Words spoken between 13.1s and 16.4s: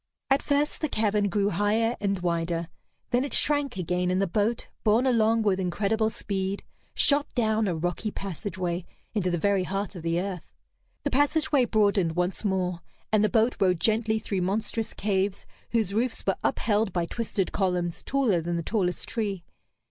and the boat rode gently through monstrous caves whose roofs were